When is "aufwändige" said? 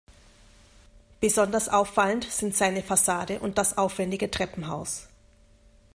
3.77-4.31